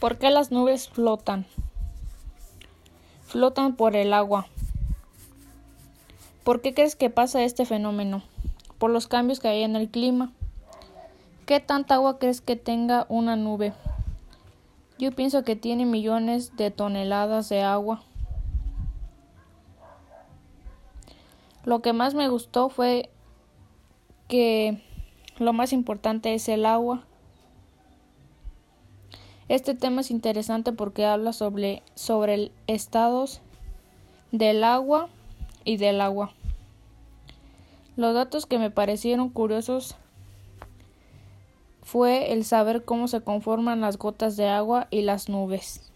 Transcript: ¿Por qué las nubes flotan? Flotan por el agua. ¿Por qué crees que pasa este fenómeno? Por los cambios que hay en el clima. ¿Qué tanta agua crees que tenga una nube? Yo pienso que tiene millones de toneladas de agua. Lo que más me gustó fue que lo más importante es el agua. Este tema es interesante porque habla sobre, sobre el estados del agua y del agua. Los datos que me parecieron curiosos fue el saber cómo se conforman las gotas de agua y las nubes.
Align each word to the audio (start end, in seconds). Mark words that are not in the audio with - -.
¿Por 0.00 0.18
qué 0.18 0.30
las 0.30 0.50
nubes 0.50 0.88
flotan? 0.90 1.46
Flotan 3.22 3.76
por 3.76 3.96
el 3.96 4.12
agua. 4.12 4.46
¿Por 6.44 6.60
qué 6.60 6.74
crees 6.74 6.96
que 6.96 7.08
pasa 7.08 7.42
este 7.42 7.64
fenómeno? 7.64 8.22
Por 8.78 8.90
los 8.90 9.08
cambios 9.08 9.40
que 9.40 9.48
hay 9.48 9.62
en 9.62 9.74
el 9.74 9.88
clima. 9.88 10.32
¿Qué 11.46 11.60
tanta 11.60 11.94
agua 11.94 12.18
crees 12.18 12.42
que 12.42 12.56
tenga 12.56 13.06
una 13.08 13.36
nube? 13.36 13.72
Yo 14.98 15.12
pienso 15.12 15.44
que 15.44 15.56
tiene 15.56 15.86
millones 15.86 16.56
de 16.56 16.70
toneladas 16.70 17.48
de 17.48 17.62
agua. 17.62 18.02
Lo 21.64 21.80
que 21.80 21.92
más 21.94 22.14
me 22.14 22.28
gustó 22.28 22.68
fue 22.68 23.08
que 24.28 24.82
lo 25.38 25.52
más 25.52 25.72
importante 25.72 26.34
es 26.34 26.48
el 26.48 26.66
agua. 26.66 27.04
Este 29.48 29.74
tema 29.74 30.00
es 30.00 30.10
interesante 30.10 30.72
porque 30.72 31.04
habla 31.04 31.32
sobre, 31.32 31.82
sobre 31.94 32.34
el 32.34 32.52
estados 32.66 33.40
del 34.32 34.64
agua 34.64 35.08
y 35.64 35.76
del 35.76 36.00
agua. 36.00 36.32
Los 37.96 38.12
datos 38.14 38.44
que 38.46 38.58
me 38.58 38.70
parecieron 38.70 39.28
curiosos 39.28 39.94
fue 41.82 42.32
el 42.32 42.44
saber 42.44 42.84
cómo 42.84 43.06
se 43.06 43.20
conforman 43.20 43.80
las 43.80 43.98
gotas 43.98 44.36
de 44.36 44.48
agua 44.48 44.88
y 44.90 45.02
las 45.02 45.28
nubes. 45.28 45.92